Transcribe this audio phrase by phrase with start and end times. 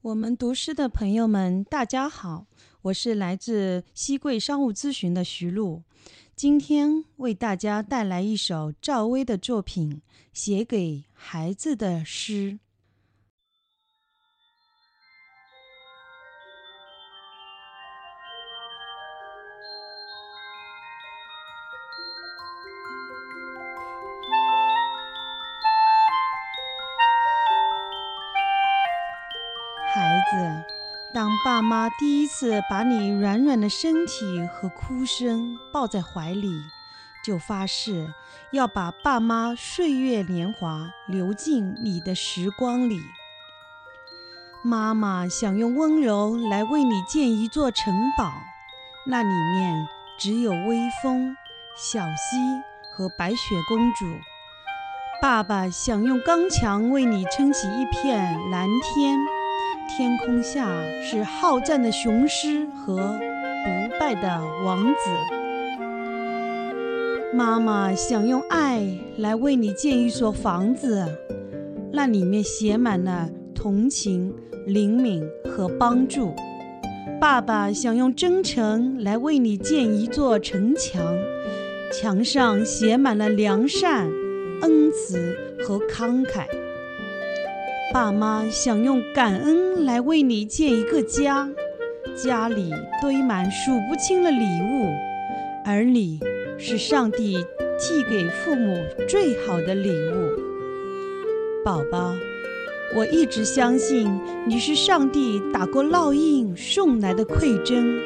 [0.00, 2.46] 我们读诗的朋友们，大家好，
[2.82, 5.82] 我是来自西贵商务咨询的徐璐，
[6.36, 9.94] 今天为大家带来一首赵薇的作品
[10.32, 12.52] 《写给孩子的诗》。
[30.30, 30.64] 子，
[31.14, 36.50] 当爸妈第一次把你软软的身体和哭声抱在怀里，
[37.24, 38.12] 就发誓
[38.52, 43.00] 要把爸妈岁月年华流进你的时光里。
[44.62, 48.32] 妈妈想用温柔来为你建一座城堡，
[49.06, 49.86] 那里面
[50.18, 51.34] 只有微风、
[51.76, 52.36] 小溪
[52.92, 53.36] 和白雪
[53.68, 54.04] 公主。
[55.22, 59.18] 爸爸想用刚强为你撑起一片蓝天。
[59.98, 60.64] 天空下
[61.02, 63.18] 是好战的雄狮和
[63.64, 65.10] 不败的王子。
[67.34, 71.04] 妈妈想用爱来为你建一所房子，
[71.92, 74.32] 那里面写满了同情、
[74.68, 76.32] 灵敏和帮助。
[77.20, 81.02] 爸爸想用真诚来为你建一座城墙，
[81.92, 84.08] 墙上写满了良善、
[84.62, 86.46] 恩慈和慷慨。
[87.90, 91.48] 爸妈想用感恩来为你建一个家，
[92.14, 94.92] 家里堆满数不清的礼物，
[95.64, 96.20] 而你
[96.58, 97.42] 是上帝
[97.78, 98.76] 寄给父母
[99.08, 100.38] 最好的礼物。
[101.64, 102.12] 宝宝，
[102.94, 107.98] 我一直相信你是上帝打过烙印送来的馈赠，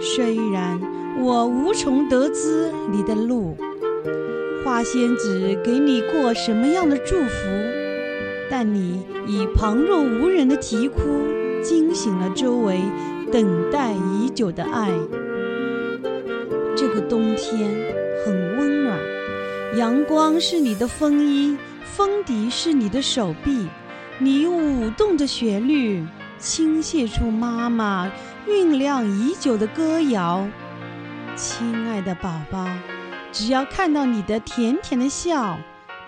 [0.00, 0.80] 虽然
[1.20, 3.56] 我无从得知你的路，
[4.64, 7.79] 花仙子给你过什么样的祝福。
[9.26, 10.98] 以旁若无人的啼哭
[11.62, 12.80] 惊醒了周围
[13.32, 14.90] 等待已久的爱。
[16.76, 17.70] 这个冬天
[18.24, 18.98] 很温暖，
[19.76, 23.68] 阳光是你的风衣，风笛是你的手臂，
[24.18, 26.04] 你舞动的旋律
[26.38, 28.10] 倾泻出妈妈
[28.48, 30.48] 酝酿已久的歌谣。
[31.36, 32.66] 亲爱的宝宝，
[33.30, 35.58] 只要看到你的甜甜的笑。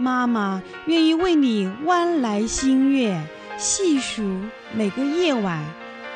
[0.02, 3.22] 妈妈愿意为你弯来新月，
[3.56, 4.40] 细数
[4.74, 5.64] 每个夜晚，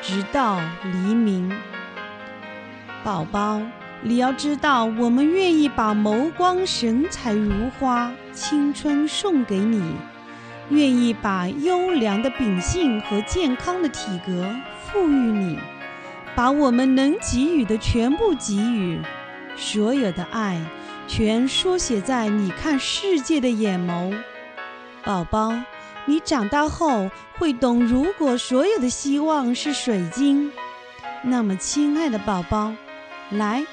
[0.01, 1.49] 直到黎明。
[3.01, 3.61] 宝宝，
[4.01, 7.49] 你要知道，我们愿意把眸光神采如
[7.79, 9.81] 花、青春送给你，
[10.67, 15.57] 愿意把优良的秉性和健康的体格赋予你，
[16.35, 18.99] 把我们能给予的全部给予，
[19.55, 20.59] 所有的爱。
[21.07, 24.13] 全书写在你看世界的眼眸，
[25.05, 25.53] 宝宝，
[26.05, 30.51] 你长大后会懂，如果所有的希望是水晶，
[31.23, 32.73] 那么，亲爱的宝宝，
[33.31, 33.65] 来，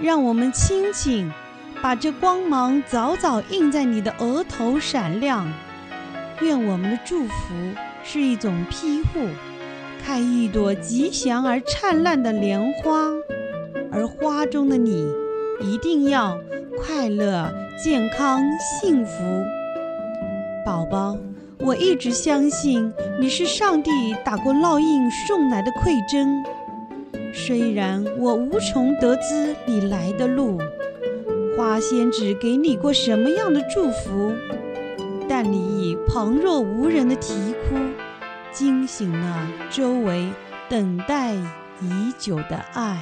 [0.00, 1.30] 让我们亲亲，
[1.82, 5.46] 把这光芒早早印在你的额头闪亮。
[6.40, 7.54] 愿我们的祝福
[8.02, 9.28] 是一种庇护，
[10.02, 13.10] 开一朵吉祥而灿烂的莲花，
[13.92, 15.06] 而花中的你
[15.60, 16.40] 一定要。
[16.78, 19.12] 快乐、健康、幸福，
[20.64, 21.16] 宝宝，
[21.58, 23.90] 我一直相信你是上帝
[24.24, 26.42] 打过烙印送来的馈赠。
[27.34, 30.58] 虽然我无从得知你来的路，
[31.56, 34.32] 花仙子给你过什么样的祝福，
[35.28, 37.76] 但你以旁若无人的啼哭，
[38.50, 40.30] 惊醒了周围
[40.68, 42.98] 等待已久的爱。